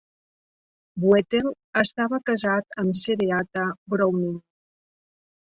Buetel 1.03 1.49
estava 1.81 2.21
casat 2.31 2.79
amb 2.85 2.99
Cereatha 3.03 3.67
Browning. 3.97 4.35